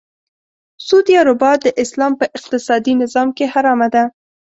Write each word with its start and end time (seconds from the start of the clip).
سود 0.85 1.05
یا 1.15 1.21
ربا 1.29 1.51
د 1.63 1.65
اسلام 1.83 2.13
په 2.19 2.25
اقتصادې 2.37 2.93
نظام 3.01 3.27
کې 3.37 3.45
حرامه 3.53 3.87
ده. 3.95 4.03